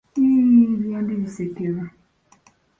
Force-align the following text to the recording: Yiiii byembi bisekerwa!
Yiiii 0.21 0.77
byembi 0.81 1.13
bisekerwa! 1.23 1.85